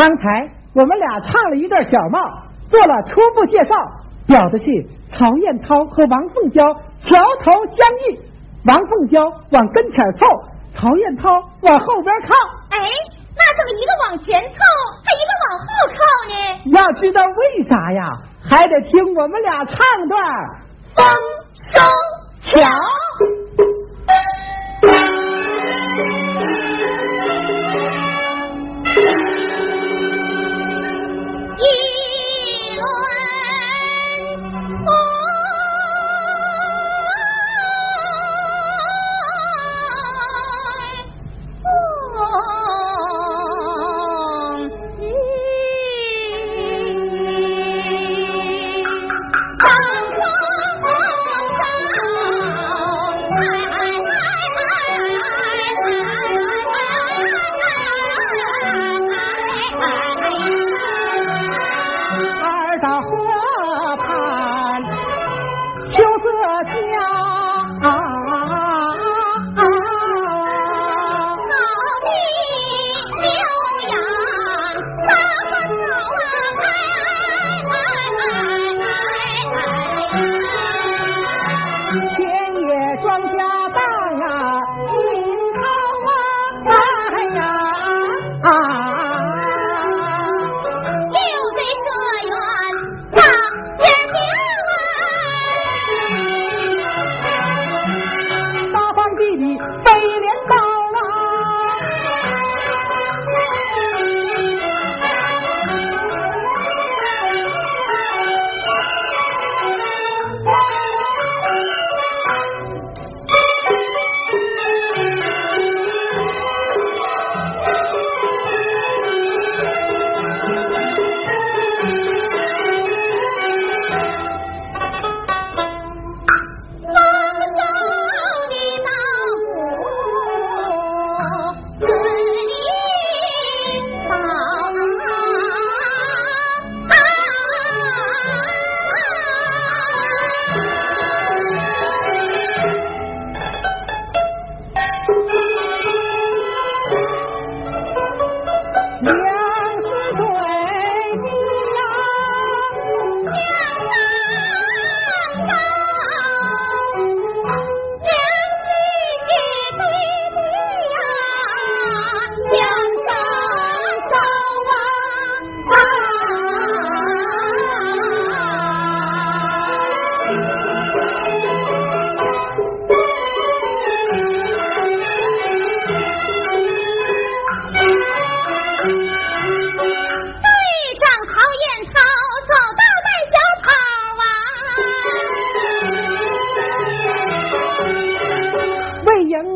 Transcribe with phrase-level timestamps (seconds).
[0.00, 2.18] 刚才我们俩唱了一段小帽，
[2.70, 3.76] 做了初步介绍，
[4.26, 4.64] 表的是
[5.12, 6.72] 曹彦涛和王凤娇
[7.04, 8.18] 桥头相遇，
[8.64, 9.20] 王凤娇
[9.52, 10.26] 往跟前凑，
[10.74, 11.28] 曹彦涛
[11.60, 12.34] 往后边靠。
[12.70, 12.78] 哎，
[13.36, 14.58] 那怎么一个往前凑，
[15.04, 16.00] 还一个往后靠
[16.32, 16.80] 呢？
[16.80, 18.10] 要知道为啥呀，
[18.42, 19.76] 还得听我们俩唱
[20.08, 20.22] 段
[20.96, 21.06] 《丰
[21.74, 21.78] 收
[22.40, 22.58] 桥》。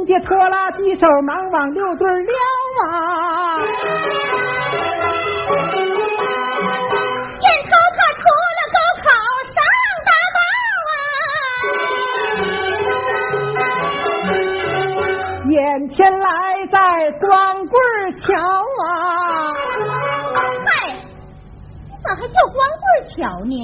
[0.06, 2.34] 家拖拉机手忙往六对撩
[2.84, 3.58] 啊！
[7.40, 7.48] 眼
[8.30, 9.06] 了高考
[9.54, 9.56] 上
[10.04, 10.92] 大啊！
[15.50, 15.58] 眼
[15.90, 16.28] 前来
[16.70, 16.76] 在
[17.20, 17.74] 光棍
[18.16, 18.24] 桥
[18.84, 18.86] 啊！
[20.66, 20.68] 嗨，
[21.88, 22.84] 你咋还叫光棍
[23.16, 23.54] 桥呢？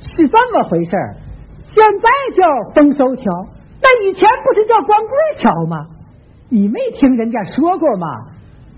[0.00, 0.90] 是这么回事，
[1.68, 2.42] 现在叫
[2.74, 3.24] 丰收桥。
[4.04, 5.86] 以前不是叫光棍桥吗？
[6.50, 8.06] 你没听人家说过吗？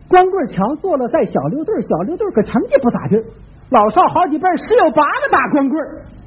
[0.09, 3.17] 光棍桥坐了在小六队，小六队可成绩不咋地，
[3.71, 5.81] 老少好几辈十有八个打光棍，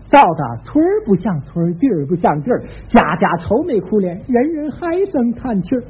[0.10, 5.84] 造的村不像村，地儿不像地儿，家家愁眉苦脸，人人唉声叹气儿。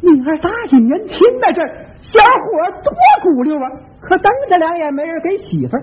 [0.00, 1.60] 女儿大爷年轻在这，
[2.00, 2.92] 小伙多
[3.22, 3.68] 骨溜啊，
[4.00, 5.82] 可瞪着两眼没人给媳妇儿。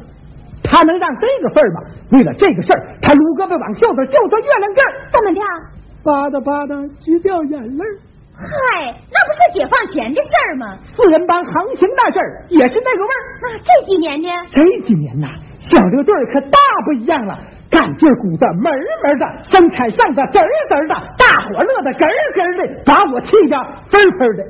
[0.63, 1.81] 他能让这个份儿吗？
[2.11, 5.78] 为了这个事儿，他撸胳膊往袖子就做月亮根儿，怎么的？
[6.03, 7.93] 吧嗒吧嗒直掉眼泪儿。
[8.39, 10.79] 嗨，那不是解放前的事儿吗？
[10.95, 13.23] 四人帮横行那阵儿也是那个味儿。
[13.43, 14.29] 那这几年呢？
[14.47, 15.27] 这几年呐，
[15.59, 17.37] 小六队可大不一样了，
[17.69, 23.59] 干劲鼓的门儿门儿的，生产上的嘚儿嘚的，大伙儿乐的咯儿咯儿的，把我气的
[23.91, 24.43] 分分的。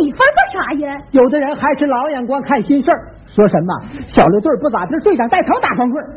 [0.00, 0.96] 你分个啥呀？
[1.12, 6.16] 有的人还是老眼光看新事儿，说什么小六队不咋地，队长带头打光棍儿。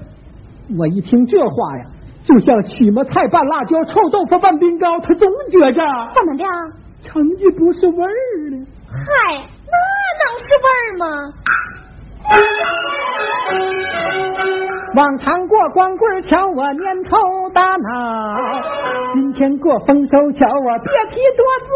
[0.79, 1.85] 我一听这话呀，
[2.27, 5.81] 就像曲麻菜拌辣椒，臭豆腐拌冰糕，他总觉着
[6.13, 6.43] 怎么的？
[7.01, 8.65] 成绩不是味儿了。
[8.91, 9.75] 嗨，那
[10.19, 11.05] 能是味儿吗？
[14.95, 17.17] 往常过光棍桥，我年头
[17.53, 18.63] 大脑；
[19.13, 21.69] 今天过丰收桥，我别提多自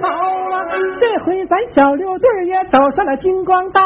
[0.00, 0.06] 豪
[0.54, 0.62] 啊！
[1.00, 3.82] 这回咱小六队也走上了金光道，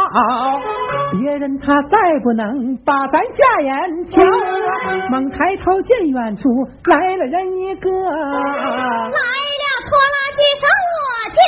[1.13, 5.09] 别人他再不能把咱下眼瞧啊！
[5.11, 6.51] 猛抬头见远处
[6.85, 11.01] 来了人一个，来了拖拉机上我
[11.33, 11.41] 叫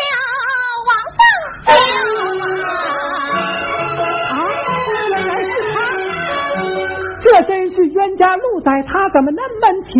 [0.88, 1.20] 往上
[1.66, 1.68] 跳
[8.04, 9.96] 冤家路窄，他怎么那么巧？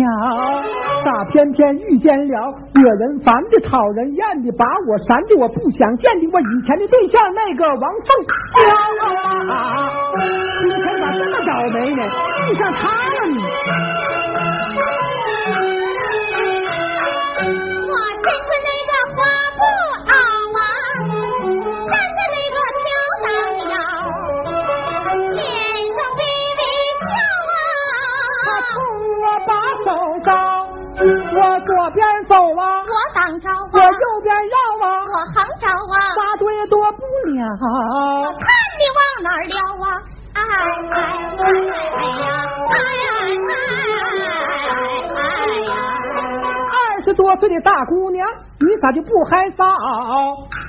[1.03, 8.07] 咋偏偏遇见了惹人烦的、讨人厌的、把我闪的、我不想见的我以前的对象那个王凤！
[10.61, 12.03] 今天咋这么倒霉呢？
[12.51, 14.14] 遇上他了你。
[31.35, 34.55] 我左边走啊，我当着我啊，右边绕
[34.87, 37.39] 啊，我横着啊，扎堆也躲不了。
[38.21, 38.47] 我看
[38.79, 39.87] 你往哪儿撩啊？
[40.35, 40.97] 哎哎
[41.39, 42.27] 哎哎呀，
[42.69, 42.79] 哎哎
[43.47, 43.53] 哎
[45.15, 45.17] 哎
[45.63, 45.71] 呀！
[46.71, 48.27] 二十多岁的大姑娘，
[48.59, 49.63] 你咋就不害臊？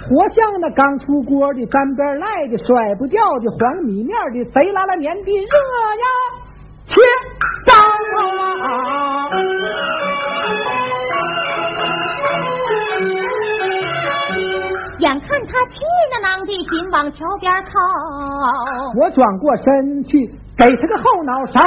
[0.09, 5.57] 活像那刚出锅的、沾边赖的、甩不掉的、黄米面的、贼拉拉黏的热
[6.03, 6.07] 呀！
[6.87, 6.95] 切
[7.67, 7.75] 脏
[8.63, 9.31] 啊！
[15.07, 15.77] 眼看他气
[16.11, 17.71] 那囊的紧往桥边靠，
[18.99, 20.19] 我转过身去，
[20.59, 21.63] 给他个后脑勺。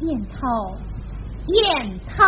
[0.00, 0.76] 烟头，
[1.48, 2.22] 烟头。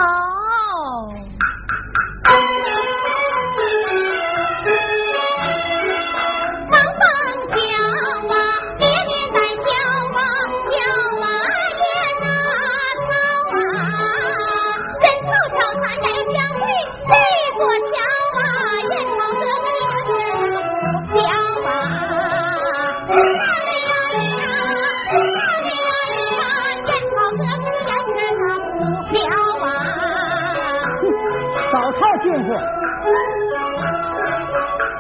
[32.22, 32.48] 早套近乎，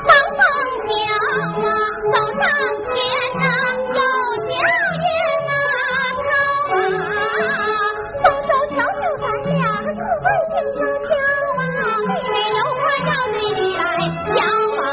[0.08, 0.42] 王凤
[0.88, 0.90] 娇
[1.62, 1.68] 啊，
[2.10, 2.42] 走上
[2.82, 2.90] 前
[3.38, 3.42] 呐、
[3.94, 3.96] 又
[4.42, 4.50] 叫
[4.98, 5.04] 烟
[5.46, 5.50] 呐
[6.18, 6.26] 草
[6.74, 6.76] 啊，
[8.24, 9.24] 丰收桥就咱
[9.54, 9.62] 俩
[9.94, 10.76] 可爱静悄
[11.06, 11.10] 悄
[11.58, 11.62] 啊，
[12.08, 13.80] 妹妹有话要对你来
[14.34, 14.36] 讲
[14.82, 14.84] 啊。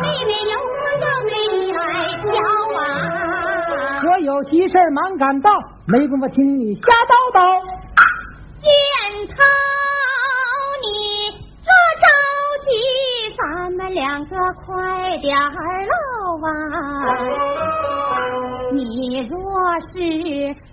[0.00, 1.82] 妹妹有话要对你来
[2.22, 2.32] 讲
[2.76, 2.78] 啊。
[4.06, 5.50] 我有急事儿忙赶到，
[5.88, 7.13] 没工夫听你瞎叨
[14.54, 15.92] 快点儿唠
[16.46, 16.48] 啊！
[18.72, 19.34] 你若
[19.92, 19.94] 是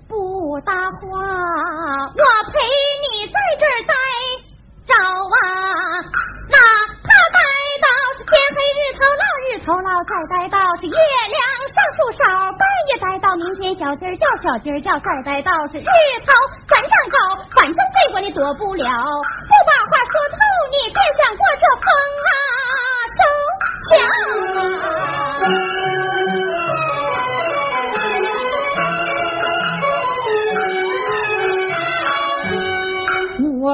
[0.07, 0.99] 不搭话，
[2.07, 2.53] 我陪
[3.01, 3.93] 你在这儿待
[4.87, 5.35] 着啊！
[6.49, 6.57] 那
[7.03, 7.39] 怕待
[7.81, 11.37] 到是天黑日头落，日头落再待到是月亮
[11.71, 12.23] 上树梢，
[12.53, 15.83] 半夜待到明天小鸡儿叫，小鸡儿叫，再待到是日
[16.25, 16.31] 头
[16.67, 17.17] 咱上高，
[17.55, 18.85] 反正这关你躲不了。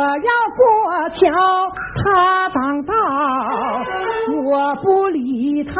[0.07, 0.63] 我要过
[1.09, 1.27] 桥，
[2.01, 2.93] 他挡道，
[4.45, 5.73] 我不理他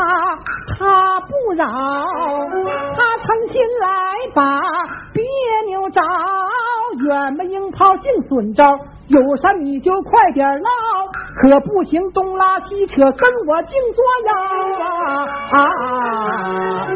[0.78, 3.88] 他不饶，他诚心来
[4.36, 4.60] 把
[5.14, 5.24] 别
[5.68, 6.02] 扭找，
[7.06, 8.66] 远门硬炮尽损招，
[9.08, 10.70] 有啥你就快点闹，
[11.42, 14.34] 可不行东拉西扯跟我净作妖
[15.58, 15.58] 啊！
[15.58, 16.88] 啊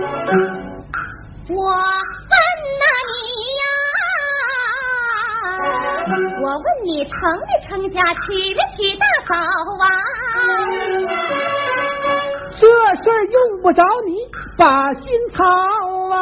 [1.49, 1.73] 我
[6.13, 9.31] 我问你成没成家，娶没娶大嫂
[9.81, 9.85] 啊？
[12.55, 14.09] 这事儿用不着你
[14.57, 15.03] 把心
[15.33, 16.15] 操啊！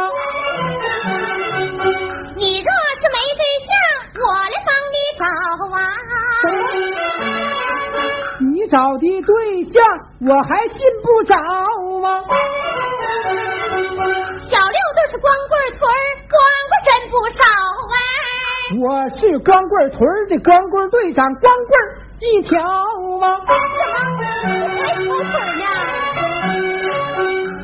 [2.36, 3.70] 你若是没对象，
[4.24, 5.24] 我来帮你找
[5.76, 5.78] 啊！
[8.42, 9.74] 你找的对象
[10.22, 11.36] 我还信不着
[12.02, 12.08] 吗？
[14.50, 15.34] 小六都是光
[18.82, 21.78] 我是光棍屯的光棍队长，光棍
[22.22, 22.58] 一条
[23.20, 23.38] 吗？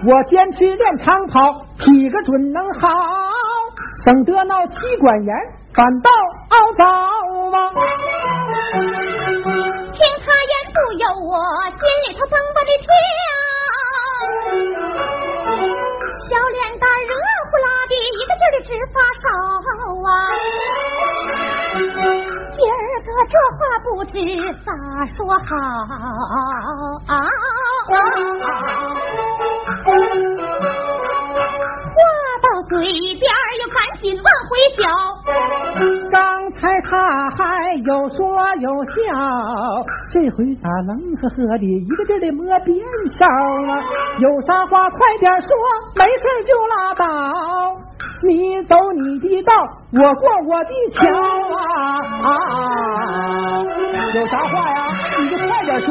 [0.06, 2.90] 我坚持练长跑，体格准能好，
[4.04, 5.34] 省得闹妻管严，
[5.74, 6.12] 反倒
[6.50, 6.86] 凹糟
[7.50, 7.72] 吗？
[8.74, 11.32] 听他言不由我，
[11.72, 11.80] 心
[12.10, 12.92] 里头蹦蹦的跳。
[16.28, 17.14] 小脸蛋热
[17.48, 19.24] 乎辣的，一个劲儿的直发烧
[20.04, 20.10] 啊！
[22.52, 24.14] 今儿个这话不知
[24.66, 24.70] 咋
[25.16, 25.50] 说好
[27.08, 27.14] 啊！
[31.96, 31.98] 话
[32.42, 33.24] 到嘴边
[33.60, 34.84] 又赶紧往回搅。
[36.10, 36.14] 刚
[36.52, 37.44] 才他还
[37.86, 38.16] 有说
[38.62, 38.94] 有笑，
[40.12, 40.90] 这回咋冷
[41.22, 42.78] 呵呵的，一个劲的摸鞭
[43.18, 43.82] 梢啊？
[44.20, 45.50] 有啥话快点说，
[45.96, 47.75] 没事就拉倒。
[48.28, 49.52] 你走你的道，
[49.94, 51.00] 我过我的桥
[51.56, 51.60] 啊！
[52.24, 52.30] 啊
[54.14, 54.78] 有啥话呀？
[55.20, 55.88] 你就快点说。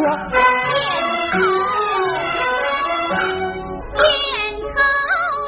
[3.95, 4.03] 点
[4.75, 4.77] 头，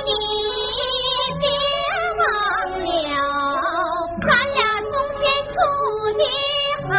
[0.04, 0.08] 你
[1.40, 1.44] 别
[2.20, 2.22] 忘
[2.84, 3.08] 了，
[4.20, 5.56] 咱俩从前处
[6.16, 6.22] 的
[6.88, 6.94] 好。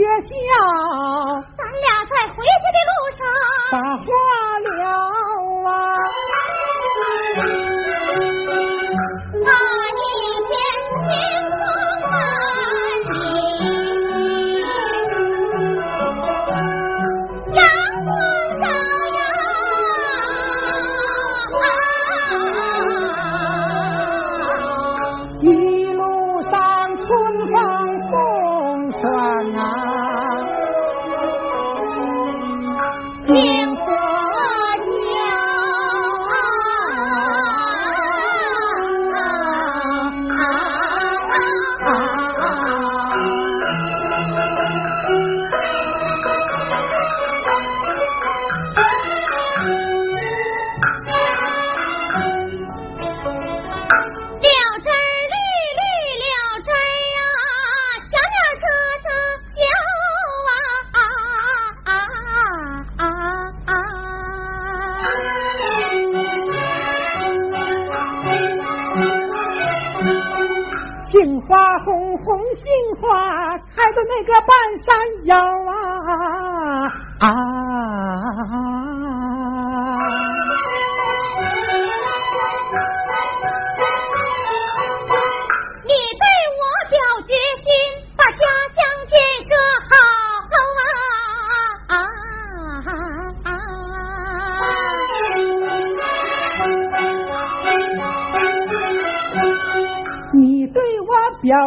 [0.00, 0.56] 学校
[1.58, 3.20] 咱俩在回家的路上，
[3.70, 4.08] 把话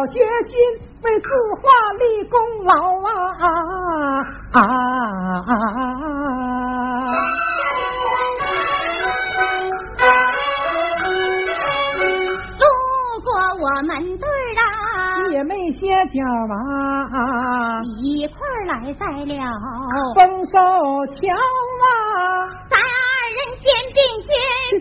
[0.08, 0.56] 决心，
[1.02, 1.28] 为字
[1.60, 1.68] 画
[1.98, 2.72] 立功劳
[3.06, 3.10] 啊
[4.52, 4.58] 啊！
[12.58, 12.62] 路
[13.22, 13.28] 过
[13.60, 16.16] 我们队儿啊，也没歇交
[16.52, 19.32] 啊，一块来在了
[20.14, 20.52] 丰收
[21.14, 21.86] 桥啊，
[22.70, 22.84] 咱二
[23.34, 24.30] 人肩并肩，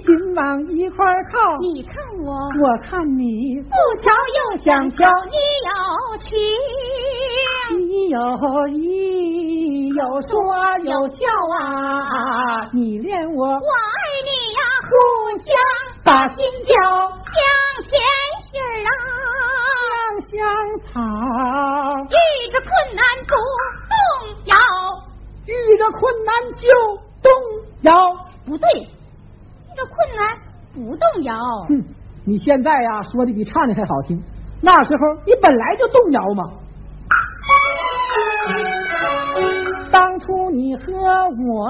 [0.05, 1.93] 今晚一块靠，你看
[2.25, 4.97] 我，我看你，不瞧又想瞧，
[5.29, 5.35] 你
[5.67, 6.37] 有情，
[7.89, 8.17] 你有
[8.69, 10.29] 意有说
[10.85, 11.27] 有笑
[11.59, 13.59] 啊，你恋我，我爱
[14.23, 14.91] 你呀，互
[15.43, 15.53] 相
[16.03, 16.73] 把心交，
[17.25, 17.35] 相
[17.89, 17.91] 牵
[18.49, 18.91] 心儿啊，
[19.91, 19.95] 两
[20.31, 20.31] 相
[20.85, 21.01] 草，
[22.09, 22.15] 遇
[22.51, 23.35] 着困难不
[23.91, 23.97] 动
[24.45, 24.55] 摇，
[25.45, 26.63] 遇着困难就
[27.21, 27.29] 动
[27.81, 27.91] 摇，
[28.45, 30.37] 不对，遇着困难
[30.73, 31.35] 不动摇。
[31.67, 31.83] 哼，
[32.25, 34.21] 你现在呀说的比唱的还好听，
[34.61, 36.43] 那时候你本来就动摇嘛。
[39.91, 41.69] 当初你和我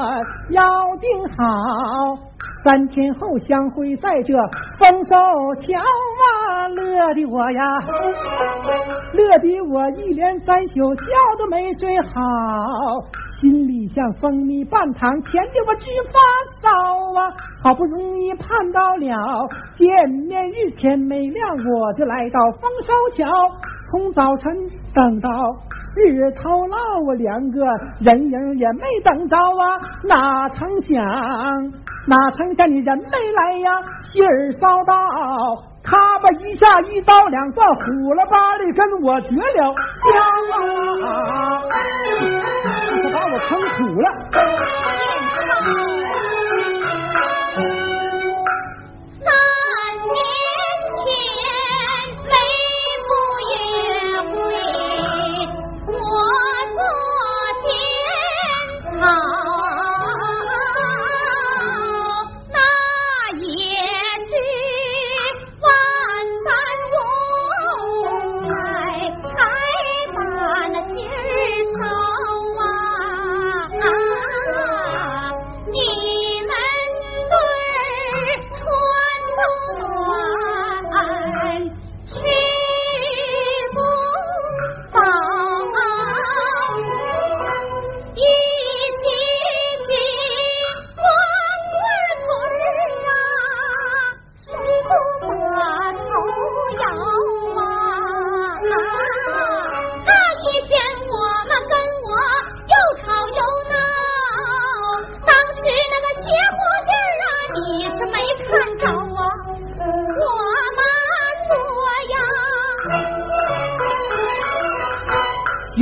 [0.49, 0.63] 要
[0.97, 2.17] 定好，
[2.63, 4.33] 三天后相会在这
[4.79, 5.15] 丰收
[5.55, 7.61] 桥啊，乐的我呀，
[9.13, 11.05] 乐的我一连三宿觉
[11.37, 12.21] 都没睡好，
[13.41, 16.19] 心里像蜂蜜半糖，甜的我直发
[16.61, 16.69] 烧
[17.19, 17.35] 啊！
[17.61, 23.27] 好不容易盼到了见面日，天没亮我就来到丰收桥，
[23.93, 24.51] 从早晨
[24.95, 25.29] 等到。
[25.95, 27.63] 日头落，我两个
[28.01, 29.77] 人影也没等着啊！
[30.03, 31.05] 哪成想，
[32.07, 33.69] 哪成想你人没来呀？
[34.11, 34.95] 信儿捎到，
[35.83, 39.75] 咔吧一下，一刀两断，虎了巴的跟我绝了
[40.09, 40.19] 交
[41.05, 41.61] 啊！
[43.03, 44.09] 这把我坑苦了。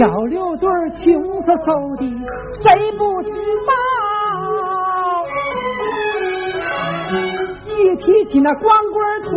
[0.02, 2.04] 小六对情色嗖的，
[2.54, 3.32] 谁不知
[3.68, 3.72] 道？
[7.68, 9.30] 一提起那光棍腿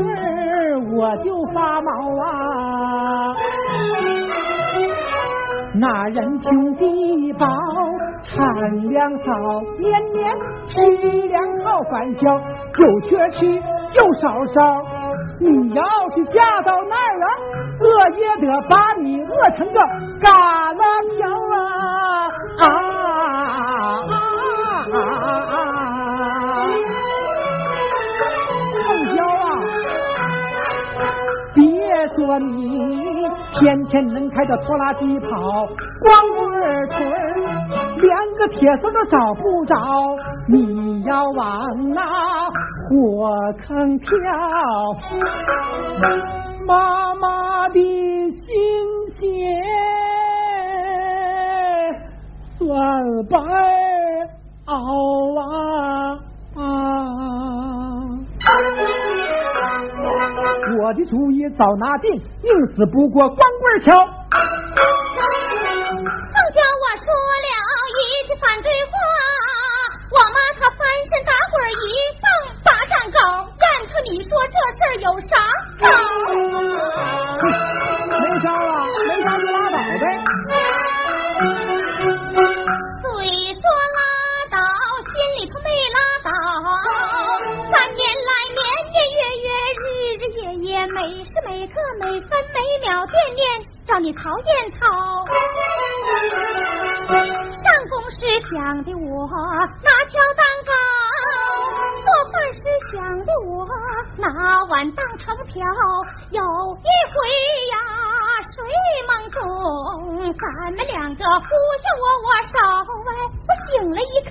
[0.96, 1.90] 我就发毛
[2.24, 3.36] 啊！
[5.74, 7.46] 那人穷地饱，
[8.22, 10.34] 产量少，年年
[10.66, 10.80] 吃
[11.28, 12.40] 粮靠饭交，
[12.72, 13.60] 就缺吃
[13.92, 14.82] 就少少。
[15.38, 17.26] 你要是嫁到那儿了，
[17.94, 19.78] 饿也得把你饿成个
[20.20, 20.28] 嘎
[20.72, 20.82] 啦
[21.16, 21.56] 条啊
[22.58, 22.62] 啊
[24.10, 24.12] 啊
[24.92, 24.96] 啊！
[28.74, 29.46] 凤娇啊，
[31.54, 31.62] 别
[32.08, 32.50] 说你
[33.58, 35.66] 天天能开着拖拉机跑，
[36.00, 36.96] 光棍腿
[37.98, 39.74] 连个铁丝都找不着，
[40.48, 42.02] 你要往那。
[42.86, 42.92] 火
[43.66, 44.12] 坑跳，
[46.66, 48.40] 妈妈的心
[49.14, 49.26] 结
[52.58, 52.66] 算
[53.30, 53.38] 白
[54.64, 54.74] 熬
[55.36, 56.62] 啊！
[60.80, 63.90] 我的主意早拿定，宁死不过光棍桥。
[63.96, 64.40] 凤
[66.52, 67.06] 娇，我说
[67.44, 67.46] 了
[68.00, 68.93] 一句反对话，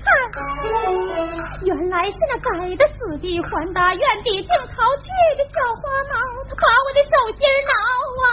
[0.03, 0.11] 看，
[1.65, 5.05] 原来是那改的死的还的，原地竟逃去
[5.37, 6.13] 的小花猫，
[6.49, 7.73] 他把我的手心挠
[8.23, 8.27] 啊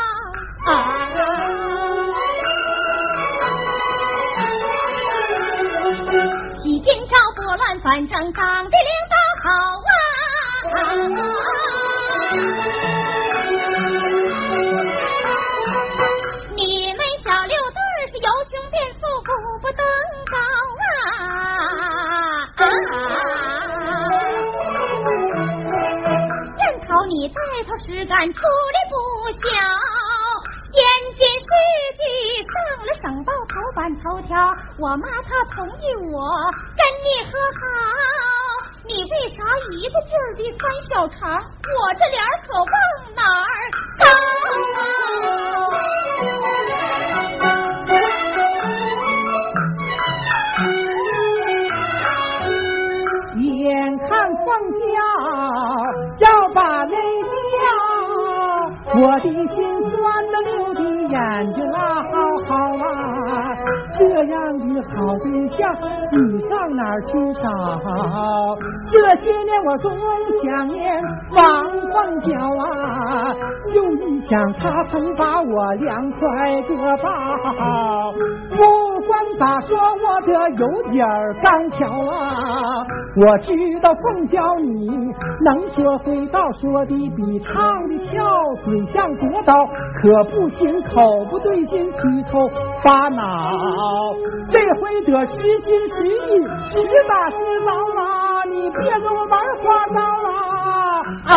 [6.63, 9.49] 西京招不乱，反正党的领导好
[9.81, 9.91] 啊。
[28.01, 28.97] 只敢出力不
[29.29, 29.45] 小，
[30.73, 30.81] 现
[31.19, 31.45] 今世
[32.01, 32.03] 纪
[32.49, 34.35] 上了省报头版头条，
[34.79, 36.25] 我妈她同意我
[36.79, 37.63] 跟你和好，
[38.89, 41.29] 你为啥一个劲儿的翻小肠？
[41.77, 42.73] 我这脸可往
[43.15, 43.53] 哪儿
[59.03, 62.13] 我的心酸的流的眼睛啊，好
[62.47, 62.51] 好
[62.85, 63.57] 啊，
[63.97, 65.59] 这样的好对象
[66.13, 67.49] 你上哪儿去找？
[68.91, 69.91] 这些年我总
[70.43, 73.35] 想念王凤娇啊，
[73.75, 78.13] 又一想他曾把我两块个抱，
[78.51, 81.07] 不管咋说我这有点
[81.43, 82.80] 刚巧啊，
[83.17, 84.87] 我知道凤娇你
[85.45, 88.25] 能说会道，说的比唱的跳
[88.63, 88.85] 嘴。
[88.93, 89.53] 像夺刀，
[89.95, 92.49] 可不行，口不对心，低头
[92.85, 94.15] 发恼。
[94.49, 96.77] 这回得实心实意，实
[97.09, 98.45] 打实招啊！
[98.45, 100.31] 你别跟我玩花招啊！
[101.27, 101.35] 啊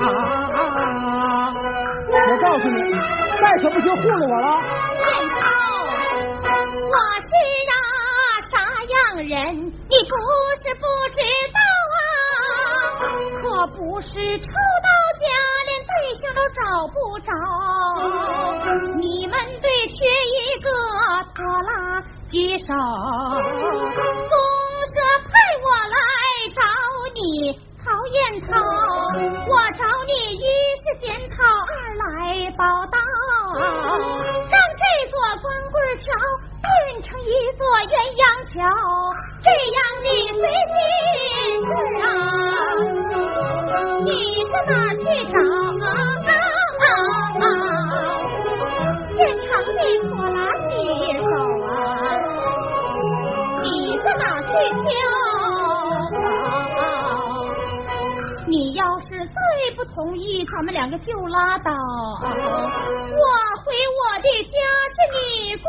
[0.00, 0.04] 啊
[0.52, 0.54] 啊！
[2.12, 2.76] 我告诉你，
[3.40, 4.46] 再可不行糊弄我了。
[6.88, 7.32] 我是
[7.72, 7.74] 啊
[9.22, 10.14] 人，你不
[10.60, 11.18] 是不知
[11.52, 11.58] 道
[11.96, 11.98] 啊，
[13.42, 15.24] 可不是抽到家，
[15.66, 16.24] 连对象。
[16.36, 17.32] 都找不着，
[18.98, 20.68] 你们队缺一个
[21.34, 22.66] 拖拉举手，
[59.96, 61.72] 同意，咱们两个就拉倒。
[61.72, 64.60] 我回我的家，
[64.92, 65.64] 是你过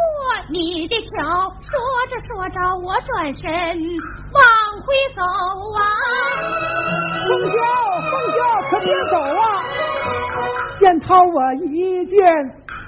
[0.52, 1.50] 你的桥。
[1.62, 1.72] 说
[2.10, 3.48] 着说着，我转身
[4.34, 4.44] 往
[4.84, 5.80] 回走啊。
[7.26, 7.56] 凤娇，
[8.12, 9.64] 凤娇，可别走啊！
[10.78, 12.18] 见涛我一见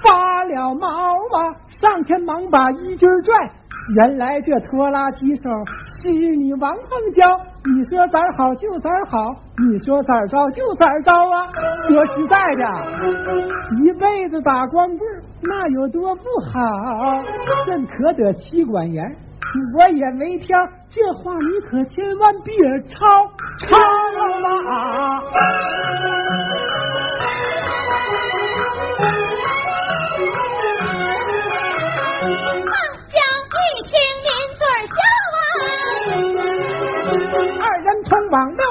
[0.04, 3.50] 发了毛啊，上前忙把衣襟拽。
[3.96, 5.48] 原来这拖拉机手
[6.02, 9.36] 是你王凤娇，你说咋好就咋好，
[9.68, 11.46] 你说咋着就咋着啊！
[11.86, 12.64] 说实在的，
[13.84, 14.98] 一辈子打光棍
[15.42, 17.22] 那有多不好？
[17.66, 19.04] 朕可得妻管严，
[19.78, 20.58] 我也没挑，
[20.88, 22.54] 这话你可千万别
[22.88, 23.06] 抄
[23.58, 24.40] 抄了。
[38.04, 38.64] 通往撂